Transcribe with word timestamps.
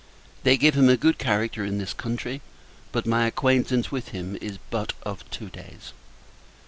They 0.41 0.57
give 0.57 0.73
him 0.75 0.89
a 0.89 0.97
good 0.97 1.19
character 1.19 1.63
in 1.63 1.77
this 1.77 1.93
country, 1.93 2.41
but 2.91 3.05
my 3.05 3.27
acquaintance 3.27 3.91
with 3.91 4.07
him 4.07 4.35
is 4.41 4.57
but 4.71 4.93
of 5.03 5.29
two 5.29 5.49
days. 5.49 5.93